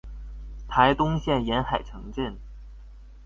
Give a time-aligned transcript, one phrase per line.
[0.67, 2.35] 臺東縣沿海城鎮